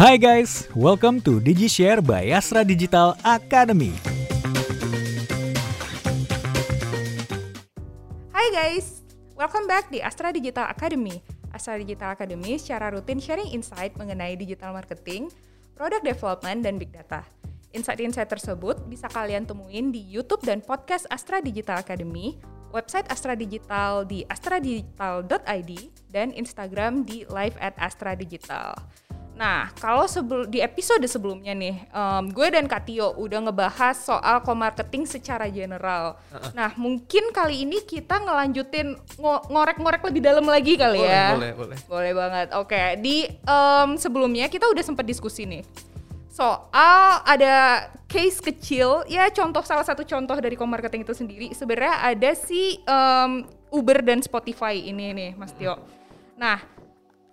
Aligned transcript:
Hi 0.00 0.16
guys, 0.16 0.64
welcome 0.72 1.20
to 1.28 1.44
DigiShare 1.44 2.00
by 2.00 2.32
Astra 2.32 2.64
Digital 2.64 3.12
Academy. 3.20 3.92
Hai 8.32 8.48
guys, 8.48 9.04
welcome 9.36 9.68
back 9.68 9.92
di 9.92 10.00
Astra 10.00 10.32
Digital 10.32 10.72
Academy. 10.72 11.20
Astra 11.52 11.76
Digital 11.76 12.16
Academy 12.16 12.56
secara 12.56 12.88
rutin 12.96 13.20
sharing 13.20 13.52
insight 13.52 13.92
mengenai 14.00 14.40
digital 14.40 14.72
marketing, 14.72 15.28
product 15.76 16.08
development, 16.08 16.64
dan 16.64 16.80
big 16.80 16.96
data. 16.96 17.20
Insight-insight 17.76 18.32
tersebut 18.32 18.80
bisa 18.88 19.04
kalian 19.12 19.44
temuin 19.44 19.92
di 19.92 20.00
YouTube 20.00 20.40
dan 20.40 20.64
podcast 20.64 21.04
Astra 21.12 21.44
Digital 21.44 21.76
Academy, 21.76 22.40
website 22.72 23.04
Astra 23.12 23.36
Digital 23.36 24.08
di 24.08 24.24
astradigital.id, 24.24 25.72
dan 26.08 26.32
Instagram 26.32 27.04
di 27.04 27.28
live 27.28 27.60
at 27.60 27.76
Astra 27.76 28.16
Digital. 28.16 28.72
Nah, 29.40 29.72
kalau 29.80 30.04
sebelum 30.04 30.52
di 30.52 30.60
episode 30.60 31.00
sebelumnya 31.08 31.56
nih, 31.56 31.88
um, 31.96 32.28
gue 32.28 32.44
dan 32.52 32.68
Katio 32.68 33.16
udah 33.16 33.48
ngebahas 33.48 33.96
soal 33.96 34.44
co-marketing 34.44 35.08
secara 35.08 35.48
general. 35.48 36.20
Uh-uh. 36.28 36.52
Nah, 36.52 36.76
mungkin 36.76 37.32
kali 37.32 37.64
ini 37.64 37.80
kita 37.80 38.20
ngelanjutin 38.20 39.00
ngorek-ngorek 39.48 40.04
lebih 40.04 40.20
dalam 40.20 40.44
lagi 40.44 40.76
kali 40.76 41.00
boleh, 41.00 41.08
ya. 41.08 41.26
Boleh, 41.32 41.52
boleh. 41.56 41.78
Boleh 41.88 42.12
banget. 42.12 42.46
Oke, 42.52 43.00
di 43.00 43.24
um, 43.48 43.96
sebelumnya 43.96 44.52
kita 44.52 44.68
udah 44.68 44.84
sempat 44.84 45.08
diskusi 45.08 45.48
nih 45.48 45.64
soal 46.30 47.20
ada 47.26 47.90
case 48.06 48.38
kecil 48.38 49.02
ya 49.10 49.28
contoh 49.34 49.60
salah 49.66 49.82
satu 49.82 50.06
contoh 50.06 50.38
dari 50.38 50.54
co-marketing 50.54 51.02
itu 51.02 51.12
sendiri 51.12 51.46
sebenarnya 51.52 52.00
ada 52.00 52.30
si 52.38 52.78
um, 52.86 53.44
Uber 53.68 53.98
dan 54.00 54.22
Spotify 54.22 54.78
ini 54.78 55.10
nih 55.10 55.30
Mas 55.34 55.50
Tio. 55.54 55.78
Nah, 56.40 56.79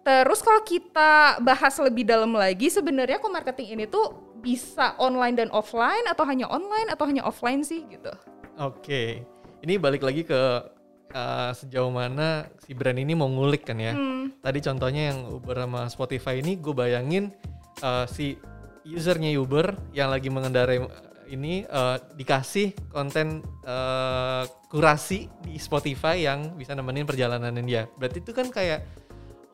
Terus 0.08 0.40
kalau 0.40 0.64
kita 0.64 1.44
bahas 1.44 1.76
lebih 1.84 2.08
dalam 2.08 2.32
lagi, 2.32 2.72
sebenarnya 2.72 3.20
kok 3.20 3.28
marketing 3.28 3.76
ini 3.76 3.84
tuh 3.92 4.16
bisa 4.40 4.96
online 5.04 5.36
dan 5.36 5.50
offline 5.52 6.08
atau 6.08 6.24
hanya 6.24 6.48
online 6.48 6.88
atau 6.88 7.04
hanya 7.04 7.28
offline 7.28 7.59
sih 7.59 7.84
gitu? 7.92 8.16
Oke, 8.56 9.28
ini 9.59 9.76
balik 9.76 10.08
lagi 10.08 10.23
ke 10.23 10.64
uh, 11.12 11.52
sejauh 11.52 11.92
mana 11.92 12.48
si 12.64 12.72
brand 12.72 12.96
ini 12.96 13.20
mau 13.20 13.28
ngulik 13.28 13.68
kan 13.68 13.76
ya. 13.84 13.92
Hmm. 13.92 14.31
Tadi 14.40 14.64
contohnya 14.64 15.12
yang 15.12 15.28
Uber 15.28 15.59
sama 15.59 15.92
Spotify 15.92 16.40
ini, 16.40 16.56
gue 16.56 16.72
bayangin 16.72 17.36
uh, 17.84 18.08
si 18.08 18.40
usernya 18.88 19.36
Uber 19.36 19.76
yang 19.92 20.08
lagi 20.08 20.31
mengendarai 20.31 20.88
ini 21.28 21.68
uh, 21.68 22.00
dikasih 22.16 22.72
konten 22.96 23.44
uh, 23.68 24.48
kurasi 24.72 25.28
di 25.44 25.59
Spotify 25.59 26.24
yang 26.24 26.56
bisa 26.56 26.72
nemenin 26.72 27.03
perjalanan 27.03 27.52
dia. 27.68 27.92
Berarti 28.00 28.24
itu 28.24 28.31
kan 28.31 28.48
kayak 28.48 28.88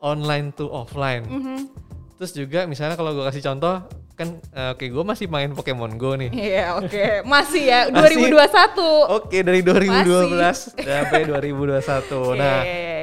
online 0.04 0.52
to 0.52 0.68
offline. 0.68 1.24
Mm 1.24 1.40
-hmm. 1.40 1.58
Terus 2.20 2.32
juga 2.36 2.68
misalnya 2.68 2.94
kalau 3.00 3.16
gue 3.16 3.24
kasih 3.24 3.40
contoh 3.40 3.80
kan 4.14 4.38
uh, 4.54 4.78
oke 4.78 4.78
okay, 4.78 4.88
gue 4.94 5.04
masih 5.04 5.26
main 5.26 5.50
Pokemon 5.50 5.98
Go 5.98 6.14
nih. 6.14 6.30
Iya 6.30 6.54
yeah, 6.54 6.68
oke 6.78 6.86
okay. 6.86 7.10
masih 7.26 7.62
ya 7.66 7.80
2021. 7.90 8.30
Oke 8.30 8.46
okay, 9.10 9.40
dari 9.42 9.60
2012 9.66 10.78
sampai 10.78 11.20
2021. 11.26 11.82
okay. 11.82 12.38
Nah 12.38 12.58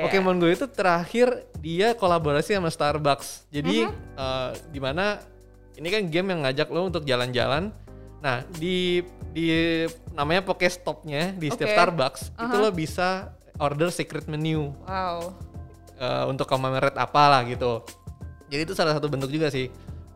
Pokemon 0.08 0.38
Go 0.40 0.48
itu 0.48 0.66
terakhir 0.72 1.28
dia 1.60 1.98
kolaborasi 1.98 2.56
sama 2.56 2.72
Starbucks. 2.72 3.52
Jadi 3.52 3.84
uh 3.84 3.92
-huh. 3.92 4.22
uh, 4.24 4.50
di 4.72 4.80
mana 4.80 5.20
ini 5.76 5.88
kan 5.92 6.08
game 6.08 6.28
yang 6.32 6.48
ngajak 6.48 6.72
lo 6.72 6.88
untuk 6.88 7.04
jalan-jalan. 7.04 7.76
Nah 8.24 8.48
di 8.56 9.04
di 9.36 9.52
namanya 10.16 10.48
Pokestopnya 10.48 11.36
di 11.36 11.52
setiap 11.52 11.76
Starbucks 11.76 12.32
uh 12.32 12.40
-huh. 12.40 12.46
itu 12.48 12.56
lo 12.56 12.70
bisa 12.72 13.36
order 13.60 13.92
secret 13.92 14.32
menu. 14.32 14.72
Wow 14.88 15.51
uh, 16.02 16.26
untuk 16.26 16.50
red 16.50 16.98
apa 16.98 17.24
lah 17.30 17.42
gitu. 17.46 17.86
Jadi 18.50 18.62
itu 18.68 18.74
salah 18.74 18.98
satu 18.98 19.08
bentuk 19.08 19.30
juga 19.30 19.48
sih. 19.54 19.70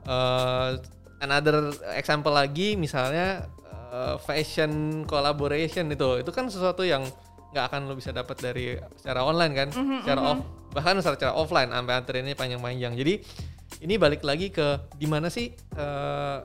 Uh, 0.06 0.76
another 1.24 1.72
example 1.96 2.34
lagi 2.34 2.76
misalnya 2.76 3.48
uh, 3.94 4.18
fashion 4.20 5.06
collaboration 5.08 5.88
itu, 5.94 6.26
itu 6.26 6.32
kan 6.34 6.50
sesuatu 6.52 6.84
yang 6.84 7.06
nggak 7.56 7.72
akan 7.72 7.88
lo 7.88 7.96
bisa 7.96 8.12
dapat 8.12 8.36
dari 8.44 8.76
secara 9.00 9.24
online 9.24 9.54
kan, 9.56 9.68
mm 9.72 9.80
-hmm, 9.80 10.00
secara 10.04 10.20
mm 10.22 10.28
-hmm. 10.28 10.42
off 10.44 10.66
bahkan 10.76 11.00
secara 11.00 11.32
offline 11.32 11.72
sampai 11.72 11.94
antriannya 11.96 12.36
panjang-panjang. 12.36 12.94
Jadi 13.00 13.14
ini 13.80 13.96
balik 13.96 14.28
lagi 14.28 14.52
ke 14.52 14.92
di 15.00 15.08
mana 15.08 15.32
sih 15.32 15.56
uh, 15.80 16.44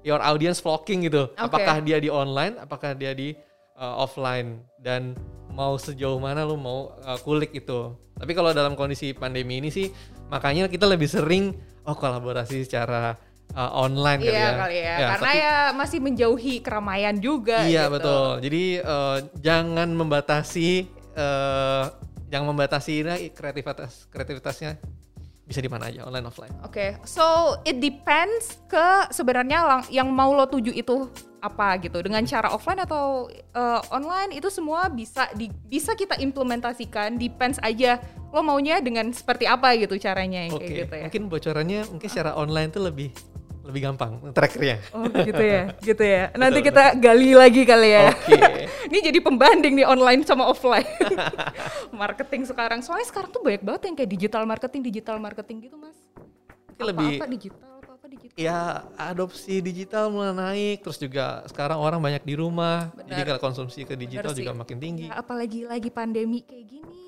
your 0.00 0.24
audience 0.24 0.64
flocking 0.64 1.04
gitu. 1.04 1.28
Okay. 1.36 1.44
Apakah 1.44 1.84
dia 1.84 2.00
di 2.00 2.08
online, 2.08 2.56
apakah 2.56 2.96
dia 2.96 3.12
di 3.12 3.36
uh, 3.76 4.00
offline 4.00 4.64
dan 4.80 5.12
mau 5.56 5.80
sejauh 5.80 6.20
mana 6.20 6.44
lo 6.44 6.60
mau 6.60 6.92
uh, 7.00 7.18
kulik 7.24 7.56
itu. 7.56 7.96
Tapi 8.16 8.32
kalau 8.36 8.52
dalam 8.52 8.76
kondisi 8.76 9.16
pandemi 9.16 9.64
ini 9.64 9.72
sih 9.72 9.88
makanya 10.28 10.68
kita 10.68 10.84
lebih 10.84 11.08
sering 11.08 11.56
oh 11.88 11.96
kolaborasi 11.96 12.68
secara 12.68 13.16
uh, 13.56 13.70
online 13.72 14.20
iya, 14.20 14.28
kali 14.28 14.36
ya. 14.36 14.50
kali 14.52 14.76
ya. 14.76 14.84
ya 14.84 15.08
Karena 15.16 15.30
tapi, 15.32 15.38
ya 15.40 15.56
masih 15.72 15.98
menjauhi 16.04 16.54
keramaian 16.60 17.16
juga. 17.16 17.64
Iya 17.64 17.88
gitu. 17.88 17.94
betul. 17.96 18.26
Jadi 18.44 18.64
uh, 18.84 19.18
jangan 19.40 19.88
membatasi 19.96 20.68
uh, 21.16 21.84
yang 22.28 22.44
membatasi 22.44 22.92
ini 23.06 23.30
kreativitas 23.32 24.10
kreativitasnya 24.12 24.76
bisa 25.46 25.62
di 25.62 25.70
mana 25.70 25.86
aja 25.86 26.02
online 26.02 26.26
offline. 26.26 26.50
Oke, 26.66 26.98
okay. 26.98 27.06
so 27.06 27.54
it 27.62 27.78
depends 27.78 28.58
ke 28.66 29.06
sebenarnya 29.14 29.86
yang 29.94 30.10
mau 30.10 30.34
lo 30.34 30.50
tuju 30.50 30.74
itu 30.74 31.06
apa 31.46 31.78
gitu 31.78 32.02
dengan 32.02 32.22
cara 32.26 32.50
offline 32.50 32.82
atau 32.82 33.30
uh, 33.54 33.80
online 33.94 34.36
itu 34.36 34.50
semua 34.50 34.90
bisa 34.90 35.30
di, 35.32 35.46
bisa 35.70 35.94
kita 35.94 36.18
implementasikan 36.18 37.14
depends 37.14 37.62
aja 37.62 38.02
lo 38.34 38.42
maunya 38.42 38.82
dengan 38.82 39.08
seperti 39.14 39.46
apa 39.46 39.78
gitu 39.78 39.96
caranya 39.96 40.50
okay. 40.50 40.58
kayak 40.58 40.76
gitu 40.82 40.94
ya. 40.94 41.04
Mungkin 41.08 41.24
bocorannya 41.30 41.80
mungkin 41.88 42.08
secara 42.10 42.34
online 42.34 42.68
tuh 42.74 42.82
lebih 42.84 43.08
lebih 43.66 43.80
gampang 43.82 44.12
trackernya. 44.30 44.78
Oh 44.94 45.10
gitu 45.10 45.42
ya, 45.42 45.62
gitu 45.88 46.04
ya. 46.06 46.30
Nanti 46.38 46.62
betul, 46.62 46.68
kita 46.70 46.84
betul. 46.94 47.02
gali 47.02 47.30
lagi 47.34 47.62
kali 47.66 47.88
ya. 47.90 48.06
Okay. 48.14 48.70
Ini 48.94 48.98
jadi 49.10 49.18
pembanding 49.18 49.74
nih 49.82 49.86
online 49.86 50.22
sama 50.22 50.46
offline. 50.46 50.86
marketing 52.00 52.46
sekarang, 52.46 52.80
soalnya 52.86 53.10
sekarang 53.10 53.34
tuh 53.34 53.42
banyak 53.42 53.62
banget 53.66 53.82
yang 53.90 53.94
kayak 53.98 54.10
digital 54.14 54.42
marketing, 54.46 54.80
digital 54.86 55.16
marketing 55.18 55.66
gitu 55.66 55.76
mas. 55.76 55.98
Apa, 56.78 56.92
lebih 56.94 57.08
apa 57.18 57.26
digital, 57.26 57.26
apa 57.26 57.26
apa 57.26 57.34
digital. 57.34 57.75
Ya 58.36 58.84
adopsi 59.00 59.64
digital 59.64 60.12
mulai 60.12 60.36
naik, 60.36 60.84
terus 60.84 61.00
juga 61.00 61.40
sekarang 61.48 61.80
orang 61.80 62.04
banyak 62.04 62.20
di 62.20 62.36
rumah, 62.36 62.92
Benar. 62.92 63.08
jadi 63.16 63.20
kalau 63.32 63.42
konsumsi 63.48 63.88
ke 63.88 63.96
digital 63.96 64.36
juga 64.36 64.52
makin 64.52 64.76
tinggi. 64.76 65.08
Ya, 65.08 65.24
apalagi 65.24 65.64
lagi 65.64 65.88
pandemi 65.88 66.44
kayak 66.44 66.68
gini 66.68 67.06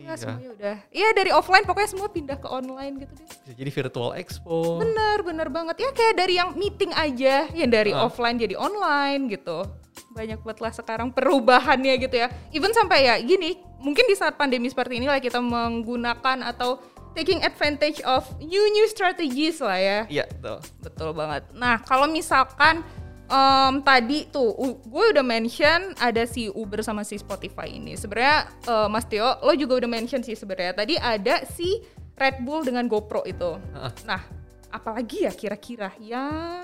Ya, 0.00 0.16
iya. 0.16 0.16
semuanya 0.16 0.50
udah. 0.56 0.76
Iya 0.88 1.08
dari 1.12 1.30
offline 1.30 1.64
pokoknya 1.68 1.90
semua 1.92 2.08
pindah 2.08 2.40
ke 2.40 2.48
online 2.48 3.04
gitu 3.04 3.12
deh. 3.20 3.26
Bisa 3.28 3.52
jadi 3.52 3.70
virtual 3.70 4.10
expo. 4.16 4.80
Bener, 4.80 5.20
bener 5.20 5.48
banget. 5.52 5.76
Ya 5.76 5.90
kayak 5.92 6.14
dari 6.16 6.34
yang 6.40 6.56
meeting 6.56 6.92
aja, 6.96 7.52
yang 7.52 7.68
dari 7.68 7.92
uh. 7.92 8.08
offline 8.08 8.40
jadi 8.40 8.56
online 8.56 9.28
gitu. 9.28 9.68
Banyak 10.16 10.40
buat 10.40 10.58
lah 10.58 10.72
sekarang 10.72 11.12
perubahannya 11.12 12.00
gitu 12.00 12.16
ya. 12.16 12.32
Even 12.56 12.72
sampai 12.72 13.12
ya 13.12 13.14
gini, 13.20 13.60
mungkin 13.76 14.08
di 14.08 14.16
saat 14.16 14.40
pandemi 14.40 14.72
seperti 14.72 15.04
ini 15.04 15.06
lah 15.06 15.20
kita 15.20 15.36
menggunakan 15.36 16.48
atau 16.48 16.80
taking 17.14 17.42
advantage 17.42 17.98
of 18.06 18.26
new 18.38 18.64
new 18.72 18.86
strategies 18.86 19.58
lah 19.58 19.78
ya. 19.78 19.98
Iya, 20.06 20.24
betul. 20.30 20.58
Betul 20.82 21.10
banget. 21.16 21.42
Nah, 21.54 21.82
kalau 21.82 22.06
misalkan 22.06 22.82
um, 23.30 23.80
tadi 23.80 24.26
tuh 24.28 24.52
gue 24.82 25.04
udah 25.14 25.24
mention 25.24 25.94
ada 25.96 26.26
si 26.26 26.50
Uber 26.50 26.82
sama 26.82 27.06
si 27.06 27.16
Spotify 27.16 27.70
ini. 27.70 27.94
Sebenarnya 27.94 28.50
uh, 28.66 28.88
Mas 28.90 29.06
Tio, 29.06 29.38
lo 29.40 29.54
juga 29.54 29.80
udah 29.80 29.90
mention 29.90 30.20
sih 30.20 30.34
sebenarnya 30.34 30.74
tadi 30.74 30.94
ada 30.98 31.46
si 31.54 31.80
Red 32.18 32.44
Bull 32.44 32.66
dengan 32.66 32.84
GoPro 32.90 33.24
itu. 33.24 33.56
Uh. 33.72 33.88
Nah, 34.04 34.20
apalagi 34.68 35.24
ya 35.24 35.32
kira-kira 35.32 35.94
yang 36.02 36.60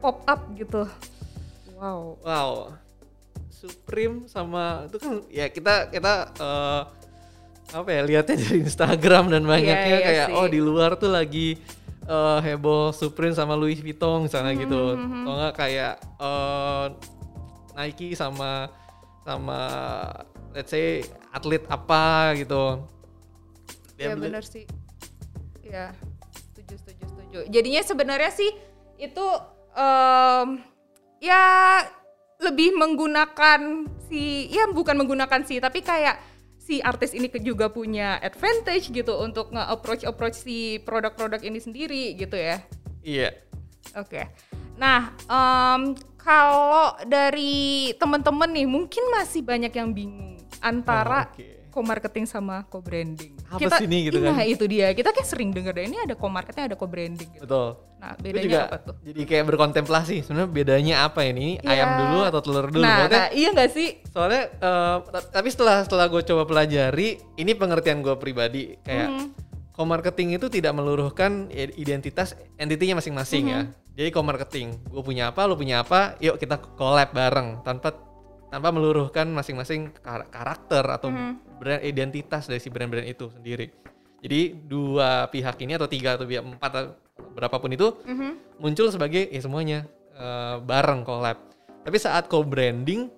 pop 0.00 0.24
up 0.24 0.48
gitu. 0.56 0.88
Wow. 1.76 2.16
Wow. 2.22 2.54
Supreme 3.50 4.26
sama 4.26 4.90
itu 4.90 4.98
kan 4.98 5.22
ya 5.30 5.46
kita 5.46 5.86
kita 5.94 6.34
uh, 6.42 6.82
apa 7.72 7.88
ya 7.88 8.00
lihatnya 8.04 8.36
dari 8.36 8.58
Instagram 8.68 9.32
dan 9.32 9.42
banyaknya 9.48 9.74
yeah, 9.74 9.98
yeah, 9.98 10.04
kayak 10.04 10.28
sih. 10.28 10.36
oh 10.36 10.46
di 10.46 10.60
luar 10.60 10.94
tuh 11.00 11.08
lagi 11.08 11.56
uh, 12.06 12.38
heboh 12.44 12.92
Supreme 12.92 13.32
sama 13.32 13.56
Louis 13.56 13.80
Vuitton 13.80 14.28
misalnya 14.28 14.52
hmm, 14.52 14.62
gitu 14.62 14.80
hmm, 14.92 15.00
hmm. 15.00 15.20
atau 15.24 15.32
enggak 15.40 15.54
kayak 15.56 15.94
uh, 16.20 16.84
Nike 17.72 18.12
sama 18.12 18.68
sama 19.24 19.60
let's 20.52 20.68
say 20.68 21.00
atlet 21.32 21.64
apa 21.72 22.36
gitu 22.36 22.84
ya 23.96 24.12
benar 24.18 24.44
sih 24.44 24.68
ya 25.64 25.96
setuju 26.52 26.74
setuju 26.76 27.04
setuju 27.08 27.38
jadinya 27.48 27.80
sebenarnya 27.80 28.32
sih 28.34 28.50
itu 29.00 29.26
um, 29.72 30.60
ya 31.22 31.44
lebih 32.42 32.74
menggunakan 32.74 33.86
si 34.10 34.50
ya 34.50 34.68
bukan 34.74 34.98
menggunakan 34.98 35.40
sih 35.46 35.62
tapi 35.62 35.80
kayak 35.80 36.31
si 36.62 36.78
artis 36.78 37.10
ini 37.10 37.26
juga 37.42 37.66
punya 37.66 38.22
advantage 38.22 38.94
gitu 38.94 39.18
untuk 39.18 39.50
nge-approach 39.50 40.06
approach 40.06 40.38
si 40.38 40.78
produk-produk 40.86 41.42
ini 41.42 41.58
sendiri 41.58 42.14
gitu 42.14 42.38
ya. 42.38 42.62
Iya. 43.02 43.34
Oke. 43.98 44.22
Okay. 44.22 44.24
Nah, 44.78 45.10
um, 45.26 45.98
kalau 46.14 46.94
dari 47.02 47.90
temen-temen 47.98 48.50
nih 48.54 48.68
mungkin 48.70 49.04
masih 49.10 49.42
banyak 49.42 49.74
yang 49.74 49.90
bingung 49.90 50.38
antara 50.62 51.26
oh, 51.26 51.34
okay. 51.34 51.61
Co-marketing 51.72 52.24
sama 52.24 52.68
co-branding. 52.68 53.32
Apa 53.48 53.80
sih 53.80 53.88
ini 53.88 54.06
gitu 54.06 54.20
kan? 54.20 54.36
Nah 54.36 54.44
itu 54.44 54.64
dia, 54.64 54.92
kita 54.92 55.08
kayak 55.08 55.24
sering 55.24 55.50
denger 55.50 55.72
deh, 55.72 55.88
ini 55.88 55.98
ada 55.98 56.12
co-marketing, 56.12 56.68
ada 56.68 56.76
co-branding 56.76 57.28
gitu. 57.32 57.42
Betul. 57.42 57.68
Nah 57.96 58.12
bedanya 58.18 58.42
juga 58.42 58.60
apa 58.66 58.76
tuh? 58.82 58.94
jadi 59.00 59.20
kayak 59.22 59.44
berkontemplasi 59.46 60.14
sebenarnya 60.20 60.50
bedanya 60.50 60.94
apa 61.02 61.22
ini 61.22 61.56
Ya. 61.56 61.70
ayam 61.72 61.90
dulu 61.96 62.18
atau 62.24 62.40
telur 62.42 62.66
dulu 62.66 62.82
Nah, 62.82 63.06
Maksudnya, 63.06 63.14
nah, 63.16 63.28
iya 63.30 63.48
nggak 63.48 63.70
sih? 63.70 63.88
soalnya 64.04 64.42
ta- 65.06 65.30
tapi 65.32 65.48
setelah 65.48 65.76
setelah 65.80 66.06
gue 66.06 66.18
coba 66.20 66.42
pelajari 66.42 67.08
ini 67.38 67.52
pengertian 67.54 68.02
gue 68.02 68.10
pribadi 68.16 68.74
kayak 68.82 69.06
Mhm. 69.08 69.26
co-marketing 69.70 70.34
itu 70.34 70.50
tidak 70.50 70.74
meluruhkan 70.74 71.46
identitas 71.52 72.34
entitinya 72.56 72.98
masing-masing 72.98 73.44
ya 73.46 73.60
Mhm. 73.62 73.94
jadi 73.94 74.08
co-marketing 74.10 74.82
gue 74.82 75.02
punya 75.02 75.30
apa 75.30 75.46
lo 75.46 75.54
punya 75.54 75.80
apa 75.80 76.18
yuk 76.18 76.36
kita 76.36 76.58
collab 76.74 77.08
bareng 77.08 77.62
tanpa 77.62 77.94
tanpa 78.52 78.68
meluruhkan 78.68 79.32
masing-masing 79.32 79.96
kar- 79.96 80.28
karakter 80.28 80.84
atau 80.84 81.08
Mhm. 81.08 81.56
brand 81.56 81.80
identitas 81.80 82.44
dari 82.44 82.60
si 82.60 82.68
brand-brand 82.68 83.08
itu 83.08 83.32
sendiri 83.32 83.72
jadi 84.20 84.54
dua 84.54 85.26
pihak 85.26 85.58
ini 85.58 85.74
atau 85.74 85.88
tiga 85.88 86.14
atau 86.14 86.28
pihak 86.28 86.44
empat 86.44 86.70
atau 86.70 86.94
berapapun 87.34 87.72
itu 87.72 87.90
Mhm. 88.06 88.60
muncul 88.60 88.86
sebagai 88.92 89.26
ya 89.26 89.40
semuanya 89.40 89.88
eh, 90.12 90.56
bareng 90.60 91.02
collab. 91.02 91.40
Tapi 91.82 91.96
saat 91.96 92.28
co-branding 92.28 93.08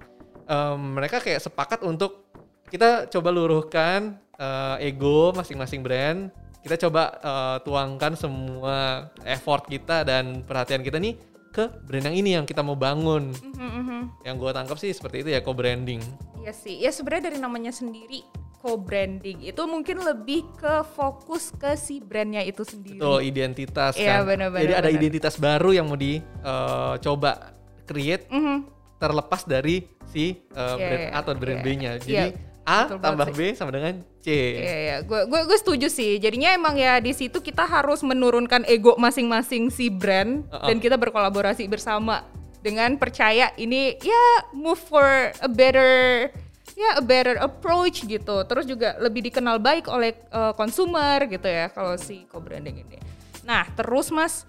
em, 0.47 0.79
mereka 0.95 1.19
kayak 1.19 1.43
sepakat 1.43 1.83
untuk 1.83 2.31
kita 2.71 3.11
coba 3.11 3.29
luruhkan 3.29 4.17
eh, 4.35 4.89
ego 4.89 5.35
masing-masing 5.35 5.83
brand. 5.83 6.31
Kita 6.63 6.79
coba 6.81 7.19
eh, 7.19 7.57
tuangkan 7.67 8.15
semua 8.15 9.11
effort 9.27 9.67
kita 9.67 10.07
dan 10.07 10.47
perhatian 10.47 10.81
kita 10.81 10.97
nih 10.97 11.19
ke 11.55 11.71
brand 11.87 12.11
yang 12.11 12.17
ini 12.19 12.31
yang 12.35 12.45
kita 12.45 12.67
mau 12.67 12.75
bangun. 12.75 13.31
Mhm, 13.31 13.71
mhm. 13.71 14.01
Yang 14.27 14.35
gue 14.43 14.51
tangkap 14.51 14.77
sih 14.77 14.91
seperti 14.91 15.23
itu 15.23 15.31
ya 15.31 15.39
co-branding. 15.39 16.03
Iya 16.43 16.51
sih, 16.51 16.83
ya 16.83 16.91
sebenarnya 16.91 17.31
dari 17.31 17.39
namanya 17.39 17.71
sendiri 17.71 18.27
co-branding 18.59 19.45
itu 19.45 19.63
mungkin 19.69 20.03
lebih 20.03 20.43
ke 20.57 20.83
fokus 20.97 21.53
ke 21.55 21.77
si 21.77 22.01
brandnya 22.01 22.43
itu 22.43 22.65
sendiri. 22.65 22.99
Betul 22.99 23.21
identitas 23.23 23.95
Iya, 23.95 24.25
kan. 24.25 24.35
benar-benar, 24.35 24.63
Jadi 24.67 24.75
ada 24.75 24.89
benar. 24.89 24.99
identitas 24.99 25.35
baru 25.39 25.71
yang 25.71 25.87
mau 25.87 26.01
dicoba 26.01 27.55
create 27.85 28.25
Mhm. 28.33 28.57
terlepas 28.97 29.45
dari 29.45 29.85
si 30.09 30.43
uh, 30.57 30.75
Iya, 30.75 30.81
brand 30.81 31.05
iya, 31.05 31.11
A 31.13 31.19
atau 31.21 31.33
brand 31.37 31.61
iya. 31.61 31.67
B-nya. 31.67 31.93
Jadi 32.01 32.13
Iya, 32.17 32.27
A 32.65 32.89
betul 32.89 33.01
tambah. 33.05 33.29
B 33.37 33.53
sama 33.53 33.71
dengan 33.77 34.01
C. 34.25 34.29
Iya 34.57 34.77
ya, 34.81 34.97
gue 35.05 35.21
gue 35.29 35.41
gue 35.45 35.59
setuju 35.61 35.87
sih. 35.93 36.17
Jadinya 36.17 36.57
emang 36.57 36.81
ya 36.81 36.97
di 36.97 37.13
situ 37.13 37.45
kita 37.45 37.69
harus 37.69 38.01
menurunkan 38.01 38.65
ego 38.65 38.97
masing-masing 38.97 39.69
si 39.69 39.93
brand 39.93 40.49
Uh-uh. 40.49 40.73
dan 40.73 40.81
kita 40.81 40.97
berkolaborasi 40.97 41.69
bersama 41.69 42.25
dengan 42.65 42.97
percaya 42.97 43.53
ini 43.61 44.01
ya 44.01 44.25
move 44.57 44.81
for 44.81 45.29
a 45.45 45.51
better 45.53 46.33
ya 46.73 46.97
a 46.97 47.05
better 47.05 47.37
approach 47.37 48.09
gitu. 48.09 48.37
Terus 48.49 48.65
juga 48.65 48.97
lebih 48.97 49.29
dikenal 49.29 49.61
baik 49.61 49.85
oleh 49.93 50.17
uh, 50.33 50.57
consumer 50.57 51.21
gitu 51.29 51.45
ya 51.45 51.69
kalau 51.69 52.01
si 52.01 52.25
co-branding 52.33 52.81
ini. 52.81 52.97
Nah, 53.45 53.69
terus 53.77 54.09
Mas 54.09 54.49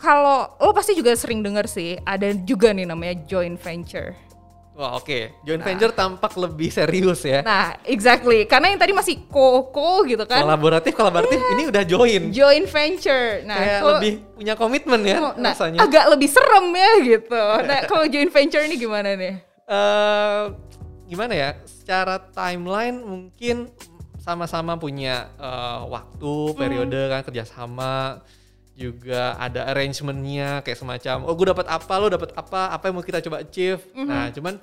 kalau 0.00 0.48
lo 0.56 0.72
pasti 0.72 0.96
juga 0.96 1.12
sering 1.12 1.44
dengar 1.44 1.68
sih 1.68 2.00
ada 2.08 2.32
juga 2.32 2.72
nih 2.72 2.88
namanya 2.88 3.20
joint 3.28 3.60
venture. 3.60 4.16
Wah 4.80 4.96
oke, 4.96 5.44
joint 5.44 5.60
venture 5.60 5.92
tampak 5.92 6.32
lebih 6.40 6.72
serius 6.72 7.20
ya. 7.20 7.44
Nah, 7.44 7.76
exactly. 7.84 8.48
Karena 8.48 8.72
yang 8.72 8.80
tadi 8.80 8.96
masih 8.96 9.28
co-co 9.28 10.08
gitu 10.08 10.24
kan. 10.24 10.40
Kolaboratif 10.40 10.96
kolaboratif 10.96 11.36
ini 11.52 11.68
udah 11.68 11.84
join. 11.84 12.32
joint 12.32 12.64
venture. 12.64 13.44
Nah, 13.44 13.60
Kayak 13.60 13.76
kalau- 13.76 13.92
lebih 14.00 14.12
punya 14.40 14.54
komitmen 14.56 15.00
ya 15.04 15.36
nah, 15.36 15.52
rasanya. 15.52 15.84
agak 15.84 16.04
lebih 16.16 16.32
serem 16.32 16.66
ya 16.72 16.92
gitu. 17.04 17.44
Nah, 17.60 17.78
kalau 17.84 18.08
joint 18.08 18.32
venture 18.32 18.64
ini 18.64 18.80
gimana 18.80 19.12
nih? 19.20 19.34
Eh, 19.68 20.42
gimana 21.12 21.32
ya? 21.36 21.50
Secara 21.68 22.16
timeline 22.32 23.04
mungkin 23.04 23.68
sama-sama 24.16 24.80
punya 24.80 25.28
eh, 25.36 25.80
waktu, 25.92 26.56
periode 26.56 27.00
kan 27.12 27.20
kerjasama 27.20 28.24
juga 28.80 29.36
ada 29.36 29.68
arrangementnya 29.68 30.64
kayak 30.64 30.80
semacam 30.80 31.28
oh 31.28 31.36
gue 31.36 31.52
dapat 31.52 31.68
apa 31.68 31.94
lo 32.00 32.08
dapat 32.08 32.32
apa 32.32 32.72
apa 32.72 32.88
yang 32.88 32.96
mau 32.96 33.04
kita 33.04 33.20
coba 33.20 33.44
achieve? 33.44 33.84
Nah 33.92 34.32
cuman 34.32 34.56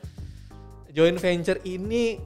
joint 0.90 1.22
venture 1.22 1.62
ini 1.62 2.18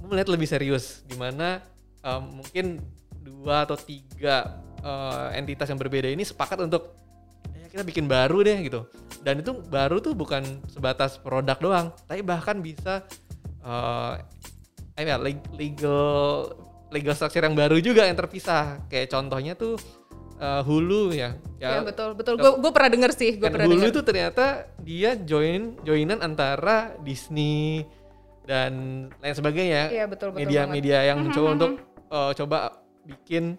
gue 0.00 0.08
melihat 0.08 0.32
lebih 0.32 0.48
serius 0.48 1.04
di 1.04 1.20
mana 1.20 1.60
eh, 2.00 2.20
mungkin 2.24 2.80
dua 3.20 3.68
atau 3.68 3.76
tiga 3.76 4.56
eh, 4.80 5.36
entitas 5.36 5.68
yang 5.68 5.76
berbeda 5.76 6.08
ini 6.08 6.24
sepakat 6.24 6.64
untuk 6.64 6.96
ya 7.52 7.68
kita 7.68 7.84
bikin 7.84 8.08
baru 8.08 8.40
deh 8.40 8.64
gitu. 8.64 8.88
Dan 9.20 9.44
itu 9.44 9.52
baru 9.68 10.00
tuh 10.00 10.16
bukan 10.16 10.44
sebatas 10.72 11.20
produk 11.20 11.60
doang 11.60 11.86
tapi 12.08 12.24
bahkan 12.24 12.56
bisa 12.64 13.04
eh 13.64 14.14
eh, 14.96 15.04
ya, 15.04 15.20
leg- 15.20 15.52
legal 15.52 16.48
legal 16.88 17.12
structure 17.12 17.44
yang 17.44 17.58
baru 17.58 17.76
juga 17.84 18.08
yang 18.08 18.16
terpisah. 18.16 18.80
Kayak 18.88 19.12
contohnya 19.12 19.52
tuh 19.52 19.76
eh, 20.36 20.62
Hulu 20.62 21.10
ya 21.10 21.36
Ya, 21.56 21.80
betul 21.80 22.12
betul. 22.12 22.36
Gue 22.36 22.60
gue 22.60 22.70
pernah 22.70 22.90
denger 22.92 23.10
sih, 23.10 23.30
gue 23.34 23.48
pernah 23.48 23.64
Hulu 23.64 23.80
denger. 23.80 23.96
tuh 23.96 24.04
ternyata 24.04 24.44
dia 24.78 25.16
join 25.16 25.80
joinan 25.80 26.20
antara 26.20 26.92
Disney 27.00 27.88
dan 28.44 28.72
lain 29.18 29.32
sebagainya 29.32 29.88
Iya, 29.88 30.04
betul, 30.04 30.36
betul 30.36 30.44
media-media 30.44 30.98
yang 31.04 31.18
Mhm, 31.18 31.24
mencoba 31.24 31.46
mhm. 31.46 31.56
untuk 31.56 31.72
eh, 32.06 32.32
coba 32.36 32.58
bikin 33.02 33.56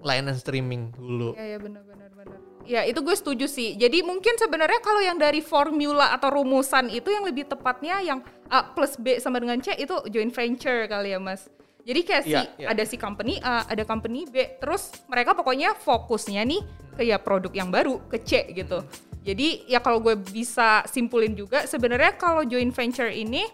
layanan 0.00 0.34
streaming 0.34 0.90
Hulu 0.92 1.32
Iya, 1.32 1.54
ya 1.54 1.58
benar 1.58 1.82
benar 1.82 2.10
benar. 2.12 2.38
Ya, 2.66 2.82
itu 2.82 2.98
gue 2.98 3.14
setuju 3.14 3.46
sih. 3.46 3.78
Jadi 3.78 4.02
mungkin 4.02 4.34
sebenarnya 4.34 4.82
kalau 4.82 4.98
yang 4.98 5.14
dari 5.14 5.38
formula 5.38 6.10
atau 6.10 6.34
rumusan 6.34 6.90
itu 6.90 7.06
yang 7.06 7.22
lebih 7.22 7.46
tepatnya 7.46 8.02
yang 8.02 8.18
A 8.50 8.66
plus 8.66 8.98
B 8.98 9.22
sama 9.22 9.38
dengan 9.38 9.62
C 9.62 9.70
itu 9.72 9.94
joint 10.10 10.34
venture 10.34 10.90
kali 10.90 11.14
ya, 11.14 11.22
Mas. 11.22 11.46
Jadi 11.86 12.00
kayak 12.02 12.22
si 12.26 12.34
Iya, 12.34 12.42
iya. 12.58 12.66
ada 12.74 12.82
si 12.82 12.98
company 12.98 13.38
A, 13.38 13.62
ada 13.70 13.86
company 13.86 14.26
B, 14.26 14.58
terus 14.58 14.90
mereka 15.06 15.38
pokoknya 15.38 15.78
fokusnya 15.78 16.42
nih 16.42 16.60
ke 16.98 17.06
ya 17.06 17.22
produk 17.22 17.54
yang 17.54 17.70
baru, 17.70 18.02
ke 18.10 18.18
C 18.26 18.50
gitu. 18.50 18.82
Jadi 19.22 19.70
ya 19.70 19.78
kalau 19.78 20.02
gue 20.02 20.18
bisa 20.18 20.82
simpulin 20.90 21.38
juga 21.38 21.62
sebenarnya 21.62 22.18
kalau 22.18 22.42
joint 22.42 22.74
venture 22.74 23.10
ini 23.10 23.46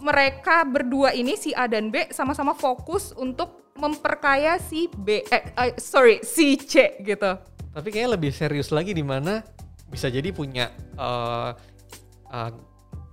mereka 0.00 0.64
berdua 0.64 1.12
ini 1.12 1.36
si 1.36 1.52
A 1.52 1.68
dan 1.68 1.92
B 1.92 2.08
sama-sama 2.08 2.56
fokus 2.56 3.12
untuk 3.20 3.72
memperkaya 3.76 4.56
si 4.56 4.88
B 4.88 5.20
eh, 5.28 5.52
eh, 5.52 5.76
sorry 5.76 6.24
si 6.24 6.56
C 6.56 7.00
gitu. 7.04 7.36
Tapi 7.72 7.88
kayaknya 7.88 8.16
lebih 8.16 8.32
serius 8.32 8.72
lagi 8.72 8.96
di 8.96 9.04
mana 9.04 9.44
bisa 9.92 10.08
jadi 10.08 10.32
punya 10.32 10.72
eh, 10.96 11.50
eh, 12.32 12.50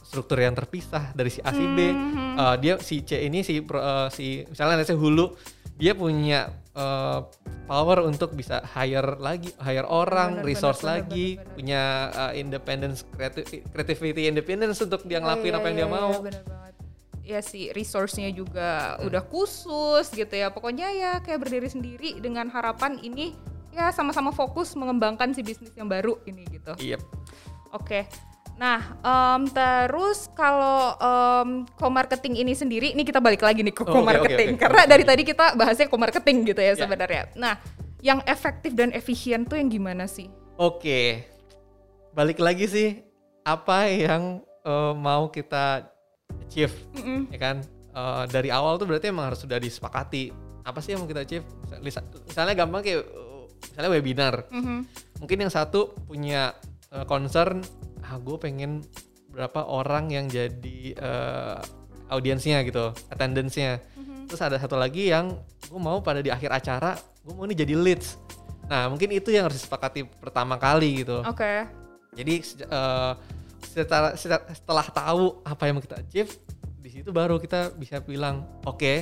struktur 0.09 0.41
yang 0.41 0.57
terpisah 0.57 1.13
dari 1.13 1.29
si 1.29 1.37
A 1.45 1.53
si 1.53 1.61
B. 1.61 1.93
Mhm. 1.93 2.33
Eh, 2.33 2.55
dia 2.57 2.73
si 2.81 3.05
C 3.05 3.21
ini 3.21 3.45
si 3.45 3.61
eh, 3.61 4.07
si 4.09 4.41
misalnya 4.43 4.81
let's 4.81 4.89
say 4.89 4.97
Hulu 4.97 5.37
dia 5.77 5.93
punya 5.93 6.49
eh, 6.73 7.19
power 7.63 8.01
untuk 8.03 8.33
bisa 8.33 8.65
hire 8.65 9.21
lagi 9.21 9.53
hire 9.61 9.85
orang, 9.85 10.41
Benar, 10.41 10.47
resource 10.49 10.81
benar, 10.81 11.05
lagi, 11.05 11.27
benar, 11.37 11.45
benar. 11.45 11.53
punya 11.53 11.83
eh, 12.09 12.31
independence 12.41 12.99
creati- 13.05 13.61
creativity 13.69 14.25
independence 14.25 14.81
untuk 14.81 15.05
dia 15.05 15.21
ngelakuin 15.21 15.53
Iya, 15.53 15.59
apa 15.61 15.65
yang 15.69 15.77
iya, 15.77 15.85
dia 15.85 15.89
iya, 15.93 15.99
mau. 16.01 16.11
benar 16.19 16.43
banget. 16.43 16.73
Ya 17.21 17.39
sih 17.45 17.69
resource-nya 17.69 18.33
juga 18.33 18.97
udah 19.05 19.21
khusus 19.21 20.09
gitu 20.09 20.33
ya. 20.33 20.49
Pokoknya 20.49 20.89
ya 20.89 21.11
kayak 21.21 21.45
berdiri 21.45 21.69
sendiri 21.69 22.17
dengan 22.17 22.49
harapan 22.49 22.97
ini 22.97 23.37
ya 23.69 23.93
sama-sama 23.93 24.33
fokus 24.33 24.73
mengembangkan 24.73 25.29
si 25.37 25.45
bisnis 25.45 25.69
yang 25.77 25.85
baru 25.85 26.17
ini 26.25 26.41
gitu. 26.49 26.73
Iya. 26.81 26.97
Oke. 27.69 28.09
Nah, 28.59 28.79
em, 28.99 29.47
terus 29.47 30.27
kalau 30.35 30.91
em, 30.93 31.49
co-marketing 31.73 32.35
ini 32.37 32.51
sendiri, 32.51 32.91
ini 32.91 33.01
kita 33.01 33.17
balik 33.17 33.39
lagi 33.39 33.63
nih 33.63 33.71
ke 33.71 33.87
Oh, 33.87 33.93
co-marketing. 33.93 34.49
oke, 34.51 34.55
oke. 34.57 34.61
Karena 34.61 34.81
dari 34.83 35.03
tadi 35.03 35.23
kita 35.23 35.55
bahasnya 35.55 35.87
co-marketing 35.87 36.37
gitu 36.45 36.59
ya 36.59 36.75
Ya. 36.75 36.77
sebenarnya. 36.77 37.23
Nah, 37.33 37.55
yang 37.99 38.19
efektif 38.25 38.75
dan 38.75 38.91
efisien 38.91 39.47
tuh 39.47 39.55
yang 39.55 39.71
gimana 39.71 40.05
sih? 40.05 40.27
Oke, 40.55 41.23
balik 42.11 42.37
lagi 42.37 42.67
sih 42.67 42.89
apa 43.41 43.87
yang 43.87 44.43
eh, 44.59 44.93
mau 44.93 45.31
kita 45.31 45.87
achieve, 46.43 46.75
Mm-mm. 46.93 47.31
ya 47.31 47.39
kan? 47.39 47.57
Eh, 47.89 48.23
dari 48.27 48.51
awal 48.51 48.75
tuh 48.75 48.83
berarti 48.85 49.07
emang 49.07 49.31
harus 49.31 49.39
sudah 49.39 49.55
disepakati 49.55 50.35
apa 50.61 50.83
sih 50.83 50.91
yang 50.91 51.01
mau 51.01 51.07
kita 51.07 51.23
achieve. 51.23 51.47
Misal- 51.79 52.03
Misalnya 52.27 52.59
gampang 52.59 52.83
kayak 52.83 53.07
misalnya 53.61 53.87
webinar, 53.89 54.35
Mhm. 54.51 54.77
mungkin 55.17 55.37
yang 55.39 55.49
satu 55.49 55.95
punya 56.03 56.51
eh, 56.89 57.05
concern, 57.05 57.61
ah 58.09 58.17
gue 58.17 58.37
pengen 58.41 58.81
berapa 59.29 59.61
orang 59.61 60.09
yang 60.09 60.25
jadi 60.25 60.97
eh, 60.97 61.57
audiensnya 62.09 62.65
gitu, 62.65 62.89
attendance-nya. 63.13 63.77
Mhm. 63.93 64.25
Terus 64.25 64.41
ada 64.41 64.57
satu 64.57 64.73
lagi 64.73 65.13
yang 65.13 65.37
gue 65.69 65.77
mau 65.79 66.01
pada 66.01 66.25
di 66.25 66.33
akhir 66.33 66.49
acara, 66.49 66.97
gue 67.21 67.33
mau 67.37 67.45
ini 67.45 67.53
jadi 67.53 67.77
leads. 67.77 68.17
Nah 68.65 68.89
mungkin 68.89 69.13
itu 69.13 69.29
yang 69.29 69.45
harus 69.45 69.61
disepakati 69.61 70.09
pertama 70.17 70.57
kali 70.57 71.05
gitu. 71.05 71.21
Oke. 71.21 71.69
Jadi 72.17 72.33
se- 72.41 72.65
eh, 72.65 73.13
setelah, 73.61 74.17
setelah 74.17 74.41
setelah 74.49 74.85
tahu 74.89 75.45
apa 75.45 75.69
yang 75.69 75.77
mau 75.77 75.83
kita 75.85 76.01
achieve, 76.01 76.33
di 76.81 76.89
situ 76.89 77.13
baru 77.13 77.37
kita 77.37 77.77
bisa 77.77 78.01
bilang, 78.01 78.49
oke, 78.65 78.93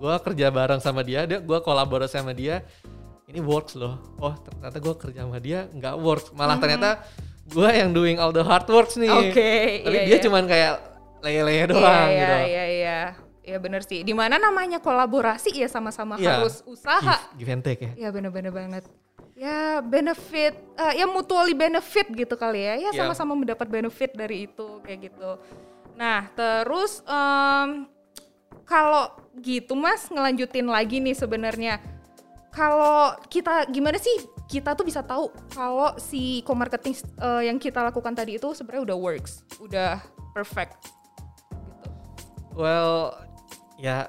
gue 0.00 0.14
kerja 0.24 0.48
bareng 0.48 0.80
sama 0.80 1.04
dia, 1.04 1.28
dia 1.28 1.44
gue 1.44 1.58
kolaborasi 1.60 2.16
sama 2.16 2.32
dia, 2.32 2.64
ini 3.28 3.44
works 3.44 3.76
loh. 3.76 4.00
Oh 4.16 4.32
ternyata 4.32 4.80
gue 4.80 4.94
kerja 4.96 5.28
sama 5.28 5.36
dia 5.36 5.68
nggak 5.68 5.94
works, 6.00 6.32
malah 6.32 6.56
ternyata 6.56 7.04
gue 7.44 7.68
yang 7.70 7.90
doing 7.92 8.16
all 8.16 8.32
the 8.32 8.40
hard 8.44 8.64
works 8.66 8.96
nih. 8.96 9.10
Oke, 9.12 9.84
Tapi 9.84 9.96
iya, 9.96 10.02
dia 10.08 10.16
iya. 10.16 10.24
cuman 10.24 10.44
kayak 10.48 10.74
leye-leye 11.20 11.64
doang 11.68 12.08
iya, 12.08 12.16
gitu. 12.16 12.34
Iya, 12.36 12.44
iya, 12.48 12.64
iya. 12.68 13.00
ya 13.44 13.56
bener 13.60 13.80
sih. 13.84 14.00
Di 14.00 14.16
mana 14.16 14.40
namanya 14.40 14.80
kolaborasi 14.80 15.52
ya 15.52 15.68
sama-sama 15.68 16.16
Iya. 16.16 16.40
harus 16.40 16.64
usaha. 16.64 17.16
Give, 17.36 17.44
give 17.44 17.50
and 17.52 17.62
take 17.64 17.80
ya. 17.84 17.92
Ya 17.96 18.08
bener-bener 18.08 18.52
banget. 18.52 18.84
Ya 19.34 19.82
benefit, 19.82 20.54
eh, 20.78 20.92
ya 21.02 21.06
mutually 21.10 21.52
benefit 21.52 22.08
gitu 22.12 22.34
kali 22.38 22.64
ya. 22.64 22.74
Ya 22.80 22.90
Iya. 22.92 23.04
sama-sama 23.04 23.36
mendapat 23.36 23.68
benefit 23.68 24.16
dari 24.16 24.48
itu 24.48 24.80
kayak 24.80 25.12
gitu. 25.12 25.30
Nah 26.00 26.32
terus 26.32 27.04
em, 27.04 27.84
kalau 28.64 29.12
gitu 29.36 29.76
mas 29.76 30.08
ngelanjutin 30.08 30.64
lagi 30.64 31.00
nih 31.04 31.12
sebenarnya. 31.12 31.80
Kalau 32.54 33.18
kita 33.26 33.66
gimana 33.68 33.98
sih 33.98 34.30
kita 34.46 34.78
tuh 34.78 34.86
bisa 34.86 35.02
tahu 35.02 35.34
kalau 35.50 35.98
si 35.98 36.38
co-marketing 36.46 36.94
eh, 37.18 37.50
yang 37.50 37.58
kita 37.58 37.82
lakukan 37.82 38.14
tadi 38.14 38.38
itu 38.38 38.54
sebenarnya 38.54 38.94
udah 38.94 38.96
works, 38.98 39.42
udah 39.58 39.98
perfect. 40.30 40.78
Gitu. 41.50 41.88
Well, 42.54 43.18
ya 43.74 44.06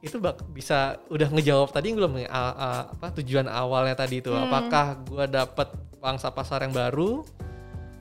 itu 0.00 0.16
bak 0.16 0.40
bisa 0.56 0.96
udah 1.12 1.28
ngejawab 1.28 1.68
tadi 1.74 1.92
belum 1.92 2.24
a- 2.24 2.56
a- 2.56 2.86
apa 2.94 3.12
tujuan 3.20 3.50
awalnya 3.50 3.96
tadi 3.98 4.24
itu 4.24 4.32
Hmm. 4.32 4.48
apakah 4.48 5.02
gua 5.04 5.24
dapet 5.28 5.68
pangsa 6.00 6.32
pasar 6.32 6.64
yang 6.64 6.72
baru 6.72 7.26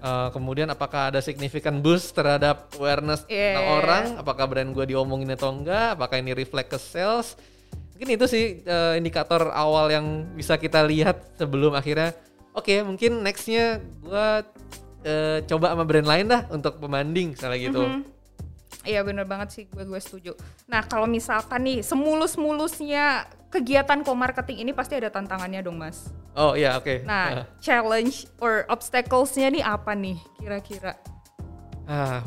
Eh, 0.06 0.30
kemudian 0.38 0.70
apakah 0.70 1.10
ada 1.10 1.18
significant 1.18 1.82
boost 1.82 2.14
terhadap 2.14 2.70
awareness 2.78 3.26
tentang 3.26 3.66
orang 3.74 4.06
apakah 4.22 4.46
brand 4.46 4.70
gua 4.70 4.86
diomongin 4.86 5.34
atau 5.34 5.50
enggak 5.50 5.98
apakah 5.98 6.22
ini 6.22 6.30
reflect 6.38 6.70
ke 6.70 6.78
sales 6.78 7.34
mungkin 7.96 8.10
itu 8.12 8.26
sih 8.28 8.46
eh, 8.62 8.94
indikator 8.96 9.48
awal 9.50 9.88
yang 9.88 10.04
bisa 10.36 10.56
kita 10.56 10.84
lihat 10.84 11.16
sebelum 11.34 11.72
akhirnya 11.72 12.12
oke 12.52 12.84
mungkin 12.84 13.24
nextnya 13.24 13.80
gua 14.00 14.44
eh, 15.02 15.40
coba 15.44 15.72
sama 15.72 15.84
brand 15.84 16.04
lain 16.04 16.28
dah 16.28 16.44
untuk 16.50 16.76
pembanding 16.78 17.34
misalnya 17.34 17.58
gitu 17.58 17.82
Mhm. 17.82 18.02
Iya 18.84 19.02
bener 19.02 19.26
banget 19.26 19.50
sih 19.50 19.64
gue 19.66 19.82
gue 19.82 19.98
setuju. 19.98 20.38
Nah 20.70 20.86
kalau 20.86 21.10
misalkan 21.10 21.66
nih 21.66 21.82
semulus-mulusnya 21.82 23.26
kegiatan 23.50 24.06
co-marketing 24.06 24.62
ini 24.62 24.78
pasti 24.78 24.94
ada 24.94 25.10
tantangannya 25.10 25.66
dong 25.66 25.80
mas. 25.80 26.14
oh 26.36 26.54
iya 26.54 26.78
oke 26.78 27.02
Nah 27.02 27.50
challenge 27.58 28.30
or 28.38 28.62
obstacles-nya 28.70 29.50
nih 29.50 29.64
apa 29.66 29.98
nih 29.98 30.20
kira-kira? 30.38 30.94
Ah, 31.88 32.22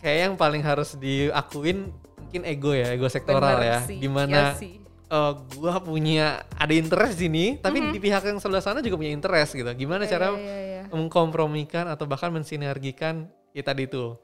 kayak 0.00 0.18
yang 0.28 0.34
paling 0.36 0.60
harus 0.60 0.98
diakuin 0.98 1.88
mungkin 2.34 2.50
ego 2.50 2.74
ya, 2.74 2.90
ego 2.90 3.06
sektoral 3.06 3.62
Bener 3.62 3.62
ya. 3.62 3.78
sih, 3.86 4.02
Di 4.02 4.10
mana 4.10 4.26
iya 4.26 4.58
sih. 4.58 4.82
eh, 5.06 5.32
gua 5.54 5.78
punya 5.78 6.42
ada 6.58 6.74
interest 6.74 7.14
di 7.14 7.30
sini, 7.30 7.44
tapi 7.62 7.78
di 7.94 8.02
pihak 8.02 8.26
yang 8.26 8.42
sebelah 8.42 8.58
sana 8.58 8.82
juga 8.82 8.98
punya 8.98 9.14
interest 9.14 9.54
gitu. 9.54 9.70
Gimana 9.70 10.02
Iya, 10.02 10.18
cara 10.18 10.34
iya, 10.34 10.42
iya, 10.42 10.58
iya. 10.66 10.82
mengkompromikan 10.90 11.86
atau 11.86 12.10
bahkan 12.10 12.34
mensinergikan 12.34 13.30
ya 13.54 13.62
tadi 13.62 13.86
itu. 13.86 14.18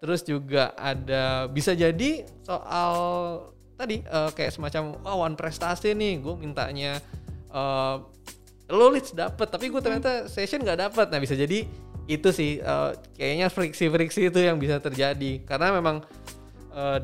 Terus 0.00 0.24
juga 0.24 0.72
ada 0.72 1.44
bisa 1.52 1.76
jadi 1.76 2.24
soal 2.40 2.92
tadi 3.76 4.00
eh, 4.00 4.30
kayak 4.32 4.56
semacam 4.56 4.96
oh 5.04 5.20
one 5.20 5.36
prestasi 5.36 5.92
nih, 5.92 6.24
gue 6.24 6.34
mintanya 6.40 6.96
eh 7.52 7.96
lo 8.72 8.88
leads 8.88 9.12
dapet, 9.12 9.52
tapi 9.52 9.68
gue 9.68 9.82
ternyata 9.84 10.32
session 10.32 10.64
nggak 10.64 10.80
dapet. 10.88 11.06
Nah 11.12 11.20
bisa 11.20 11.36
jadi 11.36 11.68
itu 12.08 12.28
sih 12.32 12.56
eh, 12.56 12.90
kayaknya 13.12 13.52
friksi-friksi 13.52 14.32
itu 14.32 14.40
yang 14.40 14.56
bisa 14.56 14.80
terjadi 14.80 15.44
karena 15.44 15.76
memang 15.76 16.00
apa 16.70 17.02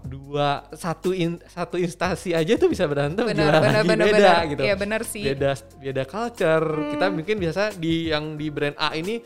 dua 0.00 0.48
satu 0.70 1.10
in, 1.10 1.42
satu 1.44 1.74
instansi 1.74 2.30
aja 2.30 2.54
tuh 2.54 2.66
bisa 2.66 2.84
berantem 2.84 3.22
Benar, 3.22 3.34
gila 3.36 3.58
benar, 3.58 3.72
lagi 3.74 3.88
benar, 3.88 4.06
beda 4.06 4.16
benar. 4.16 4.42
gitu 4.46 4.62
Iya 4.62 4.74
benar 4.76 5.00
sih. 5.02 5.22
Hmm. 5.22 5.30
beda 5.32 5.50
beda 5.76 6.02
culture 6.04 6.66
kita 6.90 7.06
mungkin 7.08 7.36
biasa 7.36 7.62
di 7.74 7.94
yang 8.06 8.24
di 8.34 8.46
brand 8.48 8.76
A 8.76 8.92
ini 8.92 9.18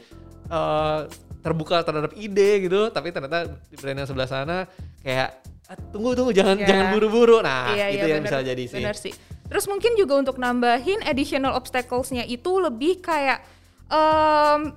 eh, 0.47 1.01
terbuka 1.39 1.81
terhadap 1.81 2.13
ide 2.15 2.51
gitu 2.63 2.89
tapi 2.89 3.09
ternyata 3.09 3.45
di 3.63 3.77
brand 3.77 3.97
yang 3.97 4.09
sebelah 4.09 4.25
sana 4.27 4.57
kayak 4.99 5.29
"Ah, 5.65 5.77
tunggu 5.89 6.13
tunggu 6.13 6.33
jangan 6.33 6.57
Iya. 6.57 6.67
jangan 6.67 6.87
buru-buru 6.91 7.39
nah 7.39 7.69
Iya, 7.71 7.87
itu 7.91 7.97
iya, 8.01 8.11
yang 8.11 8.23
bener, 8.23 8.33
bisa 8.33 8.39
jadi 8.43 8.65
sih 8.65 8.77
Bener 8.79 8.97
sih. 8.97 9.13
Terus 9.45 9.65
mungkin 9.65 9.93
juga 9.93 10.17
untuk 10.17 10.37
nambahin 10.37 11.05
additional 11.05 11.53
obstacles-nya 11.53 12.25
itu 12.25 12.49
lebih 12.59 12.99
kayak 12.99 13.45
em, 13.87 14.73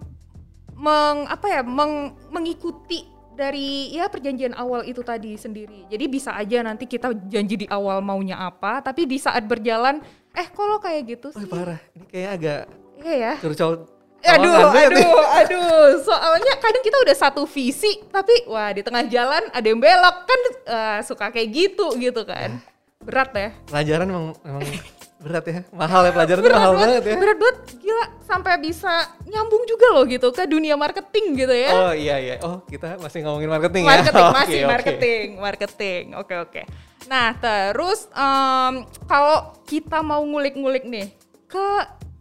meng 0.76 1.18
apa 1.26 1.48
ya 1.50 1.62
meng, 1.64 1.94
mengikuti 2.30 3.08
dari 3.38 3.94
ya 3.94 4.10
perjanjian 4.10 4.58
awal 4.58 4.82
itu 4.82 5.06
tadi 5.06 5.38
sendiri. 5.38 5.86
Jadi 5.86 6.06
bisa 6.10 6.34
aja 6.34 6.66
nanti 6.66 6.90
kita 6.90 7.14
janji 7.30 7.64
di 7.64 7.68
awal 7.70 8.02
maunya 8.02 8.36
apa, 8.42 8.82
tapi 8.82 9.06
di 9.06 9.22
saat 9.22 9.46
berjalan 9.46 10.02
eh 10.34 10.50
kalau 10.50 10.82
kayak 10.82 11.18
gitu 11.18 11.30
sih. 11.30 11.46
parah 11.46 11.78
ini 11.94 12.06
kayak 12.10 12.30
agak 12.42 12.62
Iya 12.98 13.16
ya. 13.16 13.34
curcol 13.38 13.86
Aduh, 14.18 14.50
aduh, 14.74 15.22
aduh. 15.46 16.02
Soalnya 16.02 16.58
kadang 16.58 16.82
kita 16.82 16.98
udah 17.06 17.16
satu 17.16 17.46
visi, 17.46 18.02
tapi 18.10 18.50
wah 18.50 18.74
di 18.74 18.82
tengah 18.82 19.06
jalan 19.06 19.46
ada 19.54 19.62
yang 19.64 19.78
belok 19.78 20.18
kan 20.26 20.42
eh, 20.66 21.00
suka 21.06 21.30
kayak 21.30 21.50
gitu 21.54 21.94
gitu 22.02 22.26
kan. 22.26 22.58
Berat 22.98 23.30
ya. 23.38 23.50
pelajaran 23.70 24.10
emang, 24.10 24.26
emang 24.42 24.66
berat 25.18 25.46
ya 25.50 25.60
mahal 25.74 26.02
ya 26.06 26.12
pelajaran 26.14 26.42
tuh 26.46 26.54
mahal 26.54 26.74
banget 26.78 27.02
ya 27.02 27.16
Berat 27.18 27.38
banget, 27.42 27.58
gila 27.82 28.06
sampai 28.30 28.54
bisa 28.62 28.94
nyambung 29.26 29.64
juga 29.66 29.88
loh 29.98 30.06
gitu 30.06 30.30
ke 30.30 30.46
dunia 30.46 30.78
marketing 30.78 31.26
gitu 31.34 31.56
ya. 31.58 31.72
oh 31.74 31.94
iya 31.98 32.16
iya 32.22 32.36
oh 32.46 32.62
kita 32.70 33.02
masih 33.02 33.26
ngomongin 33.26 33.50
marketing, 33.50 33.84
marketing 33.90 34.14
ya 34.14 34.32
masih 34.46 34.60
oke. 34.62 34.70
marketing, 34.70 35.28
marketing. 35.42 36.04
Oke 36.14 36.34
oke. 36.38 36.62
Nah 37.10 37.34
terus 37.34 38.06
em, 38.14 38.86
kalau 39.10 39.58
kita 39.66 40.06
mau 40.06 40.22
ngulik-ngulik 40.22 40.86
nih 40.86 41.10
ke 41.50 41.68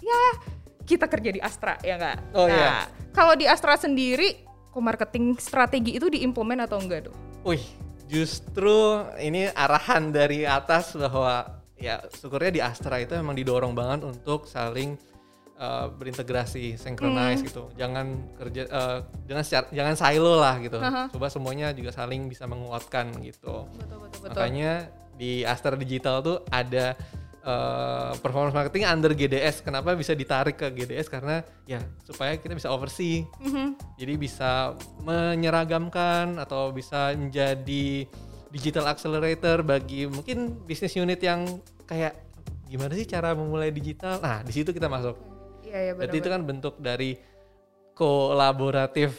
ya 0.01 0.23
kita 0.87 1.11
kerja 1.11 1.31
di 1.35 1.41
Astra 1.43 1.75
ya 1.83 1.99
nggak? 1.99 2.19
Oh, 2.33 2.47
nah, 2.47 2.55
iya. 2.55 2.71
Kalau 3.13 3.35
di 3.35 3.45
Astra 3.45 3.75
sendiri, 3.75 4.47
marketing 4.77 5.41
strategi 5.41 5.97
itu 5.97 6.07
diimplement 6.07 6.69
atau 6.69 6.79
enggak 6.79 7.11
tuh? 7.11 7.15
Wih, 7.43 7.65
justru 8.07 9.03
ini 9.19 9.51
arahan 9.51 10.15
dari 10.15 10.47
atas 10.47 10.95
bahwa 10.95 11.49
ya 11.77 12.01
syukurnya 12.11 12.51
di 12.51 12.61
Astra 12.61 12.97
itu 12.97 13.13
memang 13.13 13.35
didorong 13.35 13.73
banget 13.73 14.01
untuk 14.03 14.45
saling 14.45 14.97
uh, 15.57 15.89
berintegrasi, 15.91 16.75
synchronize 16.75 17.41
Hmm. 17.41 17.47
gitu. 17.47 17.63
Jangan 17.75 18.07
kerja 18.35 18.63
uh, 18.67 18.99
jangan 19.25 19.43
secara- 19.43 19.71
jangan 19.71 19.95
silo 19.95 20.35
lah 20.37 20.57
gitu. 20.59 20.79
Aha. 20.79 21.09
Coba 21.09 21.29
semuanya 21.29 21.71
juga 21.71 21.91
saling 21.91 22.27
bisa 22.27 22.45
menguatkan 22.45 23.13
gitu. 23.21 23.69
Betul 23.73 23.99
betul 24.05 24.21
Makanya 24.25 24.73
di 25.17 25.41
Astra 25.43 25.73
Digital 25.73 26.21
tuh 26.21 26.37
ada 26.47 26.93
uh, 27.41 28.13
performance 28.19 28.53
marketing 28.53 28.85
under 28.85 29.13
GDS. 29.13 29.61
Kenapa 29.61 29.93
bisa 29.93 30.13
ditarik 30.13 30.57
ke 30.57 30.69
GDS? 30.69 31.09
Karena 31.09 31.41
ya 31.65 31.81
supaya 32.03 32.37
kita 32.37 32.53
bisa 32.53 32.69
oversee 32.69 33.25
Mhm. 33.41 33.97
jadi 33.97 34.15
bisa 34.15 34.77
menyeragamkan 35.01 36.37
atau 36.37 36.69
bisa 36.71 37.13
menjadi 37.13 38.05
digital 38.49 38.87
accelerator 38.87 39.61
bagi 39.61 40.07
mungkin 40.07 40.39
bisnis 40.63 40.95
unit 40.95 41.19
yang 41.19 41.45
kayak 41.85 42.15
gimana 42.65 42.93
sih 42.93 43.05
cara 43.05 43.33
memulai 43.33 43.71
digital. 43.71 44.19
Nah, 44.19 44.43
di 44.43 44.53
situ 44.53 44.71
kita 44.71 44.87
masuk. 44.87 45.15
Iya 45.63 45.79
iya 45.81 45.93
benar. 45.93 46.01
Berarti 46.03 46.17
itu 46.17 46.29
kan 46.29 46.43
bentuk 46.43 46.75
dari 46.77 47.11
kolaboratif 47.93 49.11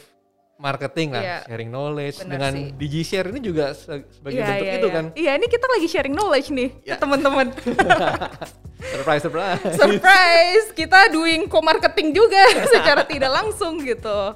marketing 0.56 1.14
lah, 1.14 1.22
Iya. 1.22 1.38
sharing 1.46 1.70
knowledge 1.70 2.18
dengan 2.20 2.50
sih. 2.50 2.74
DigiShare 2.74 3.30
ini 3.30 3.40
juga 3.40 3.70
se- 3.72 4.10
sebagai 4.10 4.36
Iya, 4.36 4.46
bentuk 4.48 4.66
iya, 4.66 4.74
itu 4.74 4.88
kan. 4.90 5.04
Iya, 5.14 5.32
ini 5.38 5.46
kita 5.46 5.66
lagi 5.68 5.86
sharing 5.86 6.14
knowledge 6.14 6.48
nih 6.50 6.68
Ya. 6.82 6.94
ke 6.94 6.94
teman-teman. 6.98 7.46
surprise 8.94 9.22
surprise. 9.22 9.62
Surprise, 9.74 10.66
kita 10.72 11.10
doing 11.10 11.46
co-marketing 11.46 12.10
juga 12.10 12.42
secara 12.74 13.02
tidak 13.02 13.30
langsung 13.30 13.78
gitu. 13.80 14.34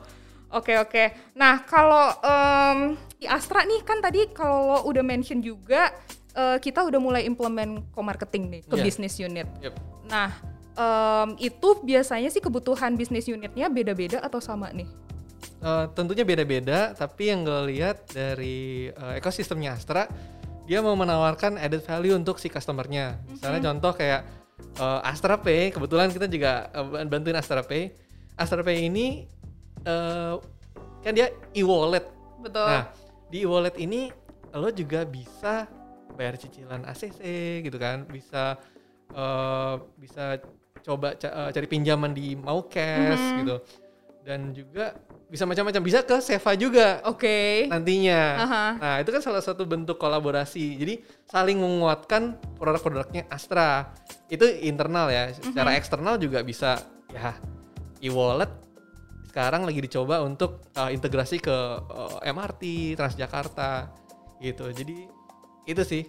Oke 0.52 0.76
oke. 0.76 1.04
Nah 1.32 1.64
kalau 1.64 2.12
em, 2.20 2.78
di 3.16 3.24
Astra 3.24 3.64
nih 3.64 3.80
kan 3.82 3.98
tadi 3.98 4.28
kalau 4.30 4.68
lo 4.68 4.78
udah 4.84 5.00
mention 5.00 5.40
juga 5.40 5.88
eh, 6.32 6.58
kita 6.60 6.84
udah 6.84 7.00
mulai 7.00 7.22
implement 7.24 7.80
co-marketing 7.90 8.42
nih 8.48 8.62
ke 8.64 8.74
Iya. 8.76 8.84
bisnis 8.84 9.14
unit. 9.16 9.48
Yep. 9.60 9.74
Nah 10.06 10.30
em, 10.72 11.28
itu 11.40 11.68
biasanya 11.80 12.28
sih 12.28 12.38
kebutuhan 12.38 12.94
bisnis 12.94 13.26
unitnya 13.26 13.66
beda-beda 13.66 14.20
atau 14.20 14.38
sama 14.38 14.68
nih? 14.70 14.88
Eh, 15.62 15.84
tentunya 15.94 16.26
beda-beda, 16.26 16.90
tapi 16.92 17.30
yang 17.30 17.46
gue 17.46 17.60
lihat 17.70 18.10
dari 18.10 18.90
eh, 18.90 19.14
ekosistemnya 19.16 19.72
Astra, 19.72 20.10
dia 20.66 20.82
mau 20.82 20.92
menawarkan 20.92 21.54
added 21.56 21.80
value 21.80 22.12
untuk 22.12 22.36
si 22.36 22.50
customernya. 22.50 23.18
Misalnya 23.26 23.70
contoh 23.70 23.94
kayak 23.94 24.20
eh, 24.76 25.00
Astra 25.06 25.38
Pay, 25.38 25.70
kebetulan 25.70 26.10
kita 26.10 26.26
juga 26.26 26.66
eh, 26.68 27.06
bantuin 27.06 27.38
Astra 27.38 27.62
Pay. 27.62 27.94
Astra 28.34 28.60
Pay 28.60 28.90
ini 28.90 29.22
eh, 29.82 30.34
kan 31.00 31.12
dia 31.12 31.28
e-wallet. 31.52 32.06
Betul. 32.38 32.66
Nah, 32.66 32.84
di 33.28 33.42
e-wallet 33.42 33.76
ini 33.76 34.10
lo 34.52 34.68
juga 34.68 35.02
bisa 35.02 35.66
bayar 36.12 36.36
cicilan 36.36 36.84
ACC 36.84 37.20
gitu 37.62 37.76
kan, 37.76 38.04
bisa 38.04 38.58
eh, 39.10 39.74
bisa 39.96 40.40
coba 40.80 41.14
ca- 41.14 41.30
eh, 41.30 41.50
cari 41.52 41.66
pinjaman 41.66 42.10
di 42.10 42.32
mau 42.32 42.64
cash 42.64 43.20
Mhm. 43.20 43.38
gitu. 43.40 43.56
Dan 44.22 44.54
juga 44.54 44.94
bisa 45.26 45.42
macam-macam, 45.42 45.82
bisa 45.82 46.00
ke 46.00 46.22
Seva 46.22 46.54
juga 46.54 47.02
Oke. 47.04 47.66
nantinya. 47.66 48.22
Aha. 48.38 48.64
Nah, 48.78 48.94
itu 49.02 49.10
kan 49.10 49.18
salah 49.18 49.42
satu 49.42 49.66
bentuk 49.66 49.98
kolaborasi. 49.98 50.78
Jadi 50.78 50.94
saling 51.26 51.58
menguatkan 51.58 52.38
produk-produknya 52.54 53.26
Astra. 53.26 53.90
Itu 54.30 54.46
internal 54.46 55.10
ya. 55.10 55.34
Secara 55.34 55.74
eksternal 55.74 56.22
juga 56.22 56.40
bisa 56.40 56.78
ya 57.10 57.34
e-wallet 57.98 58.48
sekarang 59.32 59.64
lagi 59.64 59.80
dicoba 59.80 60.20
untuk 60.20 60.60
uh, 60.76 60.92
integrasi 60.92 61.40
ke 61.40 61.56
uh, 61.80 62.20
MRT, 62.20 62.92
Transjakarta. 63.00 63.88
gitu 64.42 64.68
jadi 64.74 65.06
itu 65.70 65.82
sih 65.86 66.02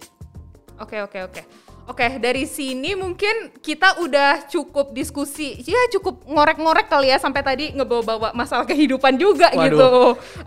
Oke 0.74 0.98
oke 0.98 1.18
oke. 1.30 1.42
Oke, 1.84 2.16
dari 2.16 2.48
sini 2.48 2.96
mungkin 2.96 3.52
kita 3.60 4.00
udah 4.00 4.48
cukup 4.48 4.96
diskusi, 4.96 5.60
ya 5.62 5.78
cukup 5.92 6.24
ngorek-ngorek 6.24 6.88
kali 6.88 7.12
ya 7.12 7.20
sampai 7.20 7.44
tadi 7.44 7.64
ngebawa-bawa 7.76 8.32
masalah 8.32 8.64
kehidupan 8.64 9.20
juga 9.20 9.52
Waduh. 9.52 9.62
gitu, 9.62 9.92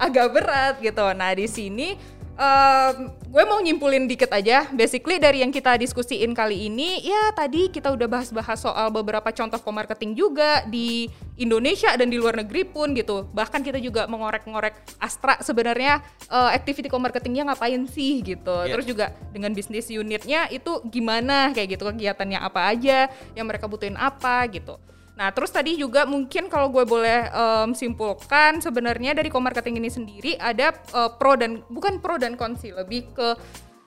agak 0.02 0.28
berat 0.34 0.76
gitu. 0.82 1.06
Nah 1.14 1.32
di 1.38 1.46
sini 1.46 1.94
em, 2.36 2.96
gue 3.30 3.44
mau 3.46 3.62
nyimpulin 3.62 4.10
dikit 4.10 4.34
aja. 4.34 4.66
Basically 4.74 5.22
dari 5.22 5.46
yang 5.46 5.54
kita 5.54 5.78
diskusiin 5.78 6.34
kali 6.34 6.74
ini, 6.74 7.06
ya 7.06 7.30
tadi 7.38 7.70
kita 7.70 7.94
udah 7.94 8.10
bahas-bahas 8.10 8.58
soal 8.58 8.90
beberapa 8.90 9.30
contoh 9.30 9.62
co-marketing 9.62 10.18
juga 10.18 10.66
di 10.66 11.06
Indonesia 11.38 11.94
dan 11.94 12.10
di 12.10 12.18
luar 12.18 12.38
negeri 12.42 12.66
pun 12.66 12.98
gitu. 12.98 13.30
Bahkan 13.30 13.62
kita 13.62 13.78
juga 13.78 14.10
mengorek-ngorek 14.10 14.98
Astra 14.98 15.38
sebenarnya 15.40 16.02
eh, 16.28 16.52
activity 16.58 16.90
co-marketingnya 16.90 17.54
ngapain 17.54 17.86
sih 17.86 18.26
gitu. 18.26 18.66
Iya. 18.66 18.74
Terus 18.74 18.86
juga 18.86 19.06
dengan 19.30 19.54
bisnis 19.54 19.88
unitnya 19.94 20.50
itu 20.50 20.82
gimana 20.90 21.54
kayak 21.54 21.78
gitu 21.78 21.84
kegiatannya 21.94 22.40
apa 22.42 22.74
aja 22.74 23.08
yang 23.38 23.46
mereka 23.46 23.70
butuhin 23.70 23.96
apa 23.96 24.50
gitu. 24.50 24.82
Nah 25.18 25.34
terus 25.34 25.50
tadi 25.50 25.74
juga 25.74 26.06
mungkin 26.06 26.46
kalau 26.46 26.70
gue 26.70 26.86
boleh 26.86 27.26
em, 27.34 27.74
simpulkan 27.74 28.62
sebenarnya 28.62 29.18
dari 29.18 29.34
co-marketing 29.34 29.82
ini 29.82 29.90
sendiri 29.90 30.32
ada 30.38 30.74
eh, 30.74 31.10
pro 31.18 31.34
dan 31.34 31.66
bukan 31.74 31.98
pro 31.98 32.22
dan 32.22 32.38
cons 32.38 32.62
sih 32.62 32.70
lebih 32.70 33.10
ke 33.18 33.34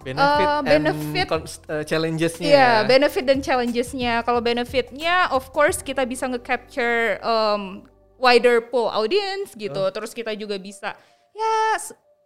benefit 0.00 0.47
and 0.49 0.64
benefit- 0.64 1.30
eh, 1.69 1.85
challenges-nya 1.85 2.49
Iya, 2.49 2.57
ya. 2.57 2.88
benefit 2.88 3.25
dan 3.28 3.38
challenges-nya. 3.45 4.25
Kalau 4.25 4.40
benefitnya, 4.40 5.28
of 5.30 5.52
course 5.52 5.85
kita 5.85 6.09
bisa 6.09 6.25
nge-capture 6.26 7.21
um, 7.21 7.85
wider 8.16 8.64
pool 8.69 8.88
audience 8.88 9.52
gitu. 9.54 9.80
Terus 9.92 10.12
kita 10.12 10.33
juga 10.33 10.57
bisa 10.57 10.97
ya 11.30 11.57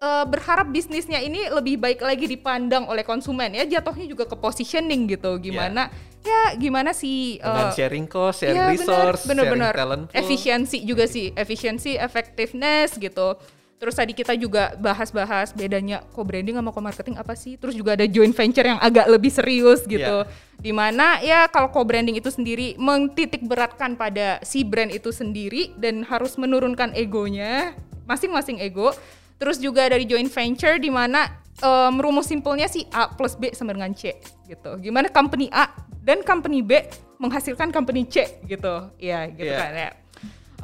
eh, 0.03 0.25
berharap 0.27 0.69
bisnisnya 0.69 1.19
ini 1.19 1.47
lebih 1.49 1.79
baik 1.79 2.03
lagi 2.03 2.27
dipandang 2.27 2.87
oleh 2.87 3.03
konsumen 3.03 3.55
ya. 3.55 3.67
Jatuhnya 3.67 4.07
juga 4.07 4.25
ke 4.27 4.37
positioning 4.39 5.07
gitu. 5.11 5.39
Gimana 5.39 5.91
ya 6.25 6.57
gimana 6.57 6.97
sih 6.97 7.37
dengan 7.37 7.69
eh, 7.69 7.75
sharing 7.77 8.07
cost, 8.09 8.41
sharing 8.43 8.57
Iya, 8.57 8.73
resource, 8.75 9.23
bener, 9.29 9.45
sharing 9.45 9.61
bener, 9.61 9.73
talent 9.77 10.05
pool. 10.09 10.19
Efisiensi 10.19 10.79
juga 10.83 11.05
sih, 11.05 11.31
efisiensi, 11.37 12.01
effectiveness 12.01 12.97
gitu. 12.97 13.37
Terus 13.75 13.95
tadi 13.99 14.15
kita 14.15 14.33
juga 14.39 14.73
bahas-bahas 14.79 15.53
bedanya 15.53 16.01
co-branding 16.15 16.57
sama 16.57 16.71
co-marketing 16.73 17.19
apa 17.21 17.35
sih. 17.35 17.59
Terus 17.61 17.75
juga 17.75 17.99
ada 17.99 18.07
joint 18.07 18.33
venture 18.33 18.65
yang 18.65 18.81
agak 18.81 19.05
lebih 19.11 19.29
serius 19.29 19.85
gitu. 19.85 20.25
Iya. 20.25 20.31
Di 20.57 20.73
mana 20.73 21.21
ya 21.21 21.51
kalau 21.51 21.69
co-branding 21.69 22.17
itu 22.17 22.31
sendiri 22.33 22.79
mentitik 22.81 23.45
beratkan 23.45 23.99
pada 23.99 24.41
si 24.41 24.65
brand 24.65 24.89
itu 24.89 25.13
sendiri 25.13 25.75
dan 25.77 26.01
harus 26.07 26.39
menurunkan 26.41 26.95
egonya, 26.97 27.75
masing-masing 28.07 28.63
ego. 28.63 28.95
Terus 29.37 29.59
juga 29.59 29.91
dari 29.91 30.07
joint 30.07 30.31
venture 30.31 30.79
di 30.79 30.89
mana 30.89 31.29
em, 31.59 31.95
rumus 31.99 32.31
simpelnya 32.31 32.71
sih 32.71 32.87
A 32.89 33.11
plus 33.11 33.35
B 33.37 33.53
sama 33.53 33.75
dengan 33.75 33.93
C 33.93 34.17
gitu. 34.47 34.79
Gimana 34.81 35.11
company 35.11 35.51
A 35.53 35.69
dan 36.01 36.23
company 36.23 36.63
B 36.63 36.79
menghasilkan 37.19 37.69
company 37.69 38.07
C 38.09 38.41
gitu. 38.47 38.89
Iya 38.97 39.29
gitu 39.35 39.51
Iya. 39.51 39.59
kan 39.61 39.73
ya. 39.75 39.91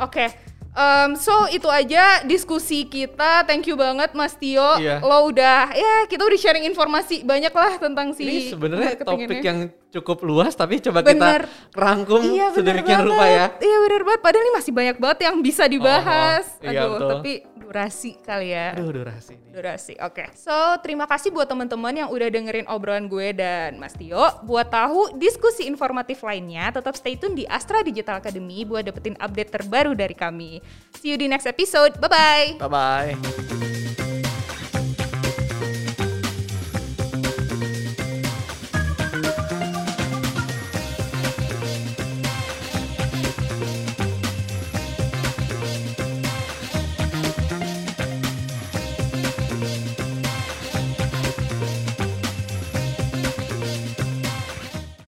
Oke. 0.00 0.24
Em, 0.70 1.10
so 1.14 1.32
itu 1.50 1.66
aja 1.66 2.22
diskusi 2.22 2.84
kita. 2.84 3.42
Thank 3.44 3.66
you 3.66 3.74
banget 3.74 4.12
Mas 4.12 4.34
Tio. 4.34 4.78
Iya. 4.78 5.02
Lo 5.02 5.26
udah 5.26 5.70
ya 5.70 5.94
kita 6.06 6.22
udah 6.22 6.38
sharing 6.38 6.64
informasi 6.64 7.22
banyak 7.22 7.50
lah 7.50 7.74
tentang 7.76 8.14
si 8.14 8.22
Ini 8.22 8.38
sebenarnya 8.50 8.92
topik 9.00 9.40
yang 9.40 9.68
cukup 9.90 10.22
luas 10.22 10.54
tapi 10.54 10.78
coba 10.78 11.02
Bener. 11.02 11.44
kita 11.50 11.74
rangkum 11.74 12.22
Iya 12.22 12.54
sedemikian 12.54 13.02
banget. 13.02 13.10
rupa 13.10 13.24
ya. 13.26 13.46
Iya 13.58 13.76
bener 13.84 14.02
banget. 14.06 14.20
Padahal 14.22 14.42
ini 14.42 14.52
masih 14.54 14.72
banyak 14.72 14.96
banget 14.96 15.18
yang 15.26 15.36
bisa 15.42 15.64
dibahas. 15.66 16.44
Oh, 16.46 16.62
oh. 16.62 16.70
Iya, 16.70 16.80
Aduh, 16.80 16.90
betul. 16.94 17.10
tapi 17.10 17.32
durasi 17.70 18.18
kali 18.18 18.50
ya. 18.50 18.74
Aduh 18.74 18.90
durasi 18.90 19.38
ini. 19.38 19.54
Durasi, 19.54 19.94
oke. 20.02 20.34
So, 20.34 20.50
terima 20.82 21.06
kasih 21.06 21.30
buat 21.30 21.46
teman-teman 21.46 21.94
yang 21.94 22.10
udah 22.10 22.26
dengerin 22.26 22.66
obrolan 22.66 23.06
gue 23.06 23.30
dan 23.30 23.78
Mas 23.78 23.94
Tio. 23.94 24.26
Buat 24.42 24.74
tahu 24.74 25.14
diskusi 25.14 25.70
informatif 25.70 26.26
lainnya, 26.26 26.74
tetap 26.74 26.98
stay 26.98 27.14
tune 27.14 27.38
di 27.38 27.46
Astra 27.46 27.86
Digital 27.86 28.18
Academy 28.18 28.66
buat 28.66 28.82
dapetin 28.82 29.14
update 29.22 29.54
terbaru 29.54 29.94
dari 29.94 30.18
kami. 30.18 30.58
See 30.98 31.14
you 31.14 31.16
di 31.16 31.30
next 31.30 31.46
episode. 31.46 31.95
Bye-bye! 32.02 32.58
Bye 32.58 32.66
bye. 32.66 33.70